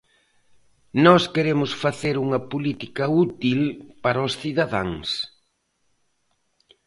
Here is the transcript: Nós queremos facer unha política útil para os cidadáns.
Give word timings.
Nós 1.05 1.23
queremos 1.33 1.71
facer 1.83 2.15
unha 2.25 2.39
política 2.51 3.03
útil 3.25 3.61
para 4.03 4.25
os 4.27 4.33
cidadáns. 4.41 5.07